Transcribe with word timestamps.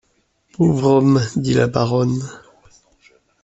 Pauvre 0.53 0.93
homme! 0.93 1.21
dit 1.35 1.53
la 1.53 1.67
baronne. 1.67 2.23